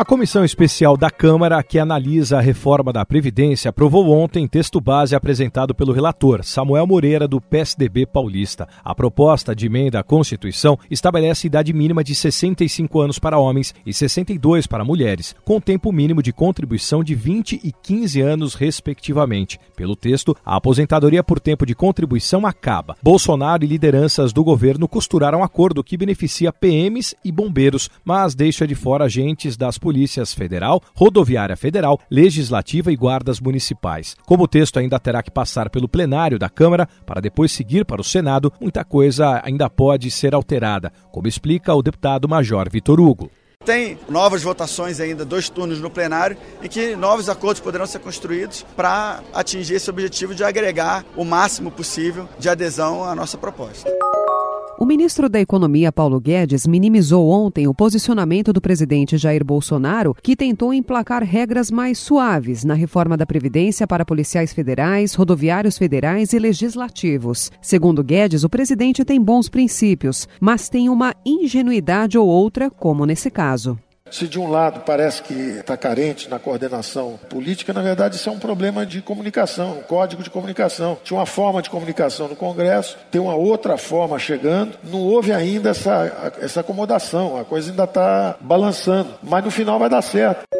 A 0.00 0.04
comissão 0.06 0.42
especial 0.42 0.96
da 0.96 1.10
Câmara, 1.10 1.62
que 1.62 1.78
analisa 1.78 2.38
a 2.38 2.40
reforma 2.40 2.90
da 2.90 3.04
Previdência, 3.04 3.68
aprovou 3.68 4.08
ontem 4.08 4.48
texto 4.48 4.80
base 4.80 5.14
apresentado 5.14 5.74
pelo 5.74 5.92
relator, 5.92 6.42
Samuel 6.42 6.86
Moreira, 6.86 7.28
do 7.28 7.38
PSDB 7.38 8.06
paulista. 8.06 8.66
A 8.82 8.94
proposta 8.94 9.54
de 9.54 9.66
emenda 9.66 10.00
à 10.00 10.02
Constituição 10.02 10.78
estabelece 10.90 11.48
idade 11.48 11.74
mínima 11.74 12.02
de 12.02 12.14
65 12.14 12.98
anos 12.98 13.18
para 13.18 13.38
homens 13.38 13.74
e 13.84 13.92
62 13.92 14.66
para 14.66 14.86
mulheres, 14.86 15.36
com 15.44 15.60
tempo 15.60 15.92
mínimo 15.92 16.22
de 16.22 16.32
contribuição 16.32 17.04
de 17.04 17.14
20 17.14 17.60
e 17.62 17.70
15 17.70 18.22
anos, 18.22 18.54
respectivamente. 18.54 19.60
Pelo 19.76 19.94
texto, 19.94 20.34
a 20.42 20.56
aposentadoria 20.56 21.22
por 21.22 21.38
tempo 21.38 21.66
de 21.66 21.74
contribuição 21.74 22.46
acaba. 22.46 22.96
Bolsonaro 23.02 23.64
e 23.64 23.66
lideranças 23.66 24.32
do 24.32 24.42
governo 24.42 24.88
costuraram 24.88 25.44
acordo 25.44 25.84
que 25.84 25.98
beneficia 25.98 26.54
PMs 26.54 27.14
e 27.22 27.30
bombeiros, 27.30 27.90
mas 28.02 28.34
deixa 28.34 28.66
de 28.66 28.74
fora 28.74 29.04
agentes 29.04 29.58
das 29.58 29.76
polícias 29.76 29.89
Polícias 29.90 30.32
Federal, 30.32 30.80
Rodoviária 30.94 31.56
Federal, 31.56 31.98
Legislativa 32.08 32.92
e 32.92 32.96
Guardas 32.96 33.40
Municipais. 33.40 34.14
Como 34.24 34.44
o 34.44 34.48
texto 34.48 34.78
ainda 34.78 35.00
terá 35.00 35.20
que 35.20 35.32
passar 35.32 35.68
pelo 35.68 35.88
plenário 35.88 36.38
da 36.38 36.48
Câmara 36.48 36.88
para 37.04 37.20
depois 37.20 37.50
seguir 37.50 37.84
para 37.84 38.00
o 38.00 38.04
Senado, 38.04 38.52
muita 38.60 38.84
coisa 38.84 39.42
ainda 39.44 39.68
pode 39.68 40.08
ser 40.08 40.32
alterada, 40.32 40.92
como 41.10 41.26
explica 41.26 41.74
o 41.74 41.82
deputado 41.82 42.28
Major 42.28 42.70
Vitor 42.70 43.00
Hugo. 43.00 43.28
Tem 43.64 43.98
novas 44.08 44.44
votações 44.44 45.00
ainda, 45.00 45.24
dois 45.24 45.48
turnos 45.48 45.80
no 45.80 45.90
plenário, 45.90 46.36
em 46.62 46.68
que 46.68 46.94
novos 46.94 47.28
acordos 47.28 47.60
poderão 47.60 47.84
ser 47.84 47.98
construídos 47.98 48.64
para 48.76 49.24
atingir 49.34 49.74
esse 49.74 49.90
objetivo 49.90 50.36
de 50.36 50.44
agregar 50.44 51.04
o 51.16 51.24
máximo 51.24 51.72
possível 51.72 52.28
de 52.38 52.48
adesão 52.48 53.02
à 53.02 53.12
nossa 53.12 53.36
proposta. 53.36 53.90
O 54.82 54.86
ministro 54.86 55.28
da 55.28 55.38
Economia, 55.38 55.92
Paulo 55.92 56.18
Guedes, 56.18 56.66
minimizou 56.66 57.28
ontem 57.28 57.68
o 57.68 57.74
posicionamento 57.74 58.50
do 58.50 58.62
presidente 58.62 59.18
Jair 59.18 59.44
Bolsonaro, 59.44 60.16
que 60.22 60.34
tentou 60.34 60.72
emplacar 60.72 61.22
regras 61.22 61.70
mais 61.70 61.98
suaves 61.98 62.64
na 62.64 62.72
reforma 62.72 63.14
da 63.14 63.26
Previdência 63.26 63.86
para 63.86 64.06
policiais 64.06 64.54
federais, 64.54 65.12
rodoviários 65.12 65.76
federais 65.76 66.32
e 66.32 66.38
legislativos. 66.38 67.52
Segundo 67.60 68.02
Guedes, 68.02 68.42
o 68.42 68.48
presidente 68.48 69.04
tem 69.04 69.20
bons 69.20 69.50
princípios, 69.50 70.26
mas 70.40 70.70
tem 70.70 70.88
uma 70.88 71.14
ingenuidade 71.26 72.16
ou 72.16 72.26
outra, 72.26 72.70
como 72.70 73.04
nesse 73.04 73.30
caso. 73.30 73.78
Se 74.10 74.26
de 74.26 74.38
um 74.38 74.50
lado 74.50 74.80
parece 74.80 75.22
que 75.22 75.32
está 75.32 75.76
carente 75.76 76.28
na 76.28 76.38
coordenação 76.38 77.18
política, 77.28 77.72
na 77.72 77.82
verdade 77.82 78.16
isso 78.16 78.28
é 78.28 78.32
um 78.32 78.38
problema 78.38 78.84
de 78.84 79.00
comunicação, 79.00 79.78
um 79.78 79.82
código 79.82 80.22
de 80.22 80.30
comunicação. 80.30 80.98
Tinha 81.04 81.18
uma 81.18 81.26
forma 81.26 81.62
de 81.62 81.70
comunicação 81.70 82.28
no 82.28 82.36
Congresso, 82.36 82.98
tem 83.10 83.20
uma 83.20 83.34
outra 83.34 83.76
forma 83.76 84.18
chegando, 84.18 84.78
não 84.84 85.00
houve 85.00 85.32
ainda 85.32 85.70
essa, 85.70 86.34
essa 86.40 86.60
acomodação, 86.60 87.38
a 87.38 87.44
coisa 87.44 87.70
ainda 87.70 87.84
está 87.84 88.36
balançando, 88.40 89.10
mas 89.22 89.44
no 89.44 89.50
final 89.50 89.78
vai 89.78 89.88
dar 89.88 90.02
certo. 90.02 90.59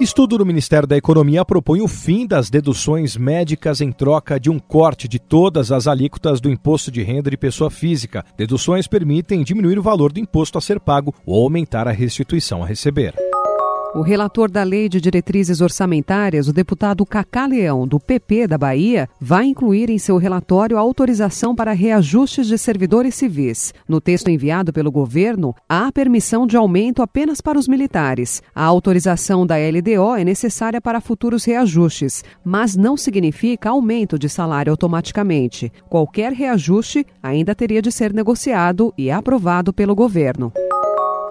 Estudo 0.00 0.38
do 0.38 0.46
Ministério 0.46 0.88
da 0.88 0.96
Economia 0.96 1.44
propõe 1.44 1.82
o 1.82 1.86
fim 1.86 2.26
das 2.26 2.48
deduções 2.48 3.18
médicas 3.18 3.82
em 3.82 3.92
troca 3.92 4.40
de 4.40 4.48
um 4.48 4.58
corte 4.58 5.06
de 5.06 5.18
todas 5.18 5.70
as 5.70 5.86
alíquotas 5.86 6.40
do 6.40 6.48
imposto 6.48 6.90
de 6.90 7.02
renda 7.02 7.30
de 7.30 7.36
pessoa 7.36 7.70
física. 7.70 8.24
Deduções 8.34 8.86
permitem 8.86 9.42
diminuir 9.42 9.78
o 9.78 9.82
valor 9.82 10.10
do 10.10 10.18
imposto 10.18 10.56
a 10.56 10.60
ser 10.62 10.80
pago 10.80 11.14
ou 11.26 11.44
aumentar 11.44 11.86
a 11.86 11.92
restituição 11.92 12.62
a 12.62 12.66
receber. 12.66 13.29
O 13.92 14.02
relator 14.02 14.48
da 14.48 14.62
Lei 14.62 14.88
de 14.88 15.00
Diretrizes 15.00 15.60
Orçamentárias, 15.60 16.46
o 16.46 16.52
deputado 16.52 17.04
Cacá 17.04 17.44
Leão, 17.44 17.88
do 17.88 17.98
PP 17.98 18.46
da 18.46 18.56
Bahia, 18.56 19.08
vai 19.20 19.46
incluir 19.46 19.90
em 19.90 19.98
seu 19.98 20.16
relatório 20.16 20.76
a 20.76 20.80
autorização 20.80 21.56
para 21.56 21.72
reajustes 21.72 22.46
de 22.46 22.56
servidores 22.56 23.16
civis. 23.16 23.74
No 23.88 24.00
texto 24.00 24.28
enviado 24.28 24.72
pelo 24.72 24.92
governo, 24.92 25.52
há 25.68 25.90
permissão 25.90 26.46
de 26.46 26.56
aumento 26.56 27.02
apenas 27.02 27.40
para 27.40 27.58
os 27.58 27.66
militares. 27.66 28.40
A 28.54 28.62
autorização 28.62 29.44
da 29.44 29.56
LDO 29.56 30.14
é 30.14 30.22
necessária 30.22 30.80
para 30.80 31.00
futuros 31.00 31.44
reajustes, 31.44 32.22
mas 32.44 32.76
não 32.76 32.96
significa 32.96 33.70
aumento 33.70 34.16
de 34.16 34.28
salário 34.28 34.70
automaticamente. 34.70 35.72
Qualquer 35.88 36.32
reajuste 36.32 37.04
ainda 37.20 37.56
teria 37.56 37.82
de 37.82 37.90
ser 37.90 38.14
negociado 38.14 38.94
e 38.96 39.10
aprovado 39.10 39.72
pelo 39.72 39.96
governo. 39.96 40.52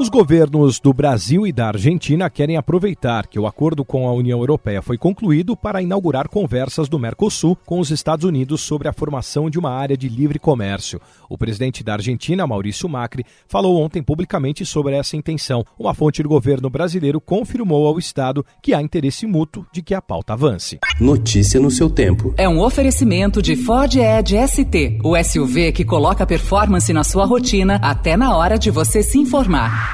Os 0.00 0.08
governos 0.08 0.80
do 0.80 0.94
Brasil 0.94 1.46
e 1.46 1.52
da 1.52 1.66
Argentina 1.66 2.30
querem 2.30 2.56
aproveitar 2.56 3.26
que 3.26 3.38
o 3.38 3.46
acordo 3.46 3.84
com 3.84 4.08
a 4.08 4.14
União 4.14 4.38
Europeia 4.38 4.80
foi 4.80 4.96
concluído 4.96 5.54
para 5.54 5.82
inaugurar 5.82 6.26
conversas 6.26 6.88
do 6.88 6.98
Mercosul 6.98 7.54
com 7.66 7.78
os 7.78 7.90
Estados 7.90 8.24
Unidos 8.24 8.62
sobre 8.62 8.88
a 8.88 8.94
formação 8.94 9.50
de 9.50 9.58
uma 9.58 9.70
área 9.70 9.98
de 9.98 10.08
livre 10.08 10.38
comércio. 10.38 10.98
O 11.28 11.36
presidente 11.36 11.84
da 11.84 11.92
Argentina, 11.92 12.46
Maurício 12.46 12.88
Macri, 12.88 13.26
falou 13.46 13.78
ontem 13.78 14.02
publicamente 14.02 14.64
sobre 14.64 14.96
essa 14.96 15.18
intenção. 15.18 15.66
Uma 15.78 15.92
fonte 15.92 16.22
do 16.22 16.30
governo 16.30 16.70
brasileiro 16.70 17.20
confirmou 17.20 17.86
ao 17.86 17.98
Estado 17.98 18.42
que 18.62 18.72
há 18.72 18.80
interesse 18.80 19.26
mútuo 19.26 19.66
de 19.70 19.82
que 19.82 19.94
a 19.94 20.00
pauta 20.00 20.32
avance. 20.32 20.78
Notícia 20.98 21.60
no 21.60 21.70
seu 21.70 21.90
tempo. 21.90 22.32
É 22.38 22.48
um 22.48 22.62
oferecimento 22.62 23.42
de 23.42 23.54
Ford 23.54 23.94
Edge 23.94 24.34
ST, 24.48 24.98
o 25.04 25.14
SUV 25.22 25.72
que 25.72 25.84
coloca 25.84 26.24
performance 26.24 26.90
na 26.90 27.04
sua 27.04 27.26
rotina 27.26 27.78
até 27.82 28.16
na 28.16 28.34
hora 28.34 28.58
de 28.58 28.70
você 28.70 29.02
se 29.02 29.18
informar. 29.18 29.89